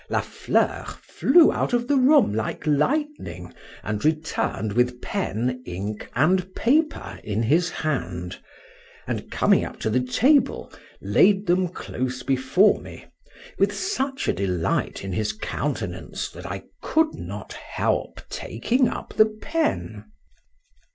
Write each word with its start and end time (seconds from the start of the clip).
La 0.09 0.19
Fleur 0.21 0.83
flew 1.03 1.53
out 1.53 1.73
of 1.73 1.87
the 1.87 1.95
room 1.95 2.33
like 2.33 2.65
lightning, 2.65 3.53
and 3.83 4.03
returned 4.03 4.73
with 4.73 4.99
pen, 4.99 5.61
ink, 5.63 6.09
and 6.15 6.55
paper, 6.55 7.19
in 7.23 7.43
his 7.43 7.69
hand; 7.69 8.39
and, 9.05 9.29
coming 9.29 9.63
up 9.63 9.79
to 9.79 9.91
the 9.91 9.99
table, 9.99 10.73
laid 11.03 11.45
them 11.45 11.67
close 11.67 12.23
before 12.23 12.81
me, 12.81 13.05
with 13.59 13.71
such 13.75 14.27
a 14.27 14.33
delight 14.33 15.03
in 15.03 15.13
his 15.13 15.33
countenance, 15.33 16.29
that 16.31 16.47
I 16.47 16.63
could 16.81 17.13
not 17.13 17.53
help 17.53 18.21
taking 18.27 18.87
up 18.87 19.13
the 19.13 19.27
pen. 19.27 20.05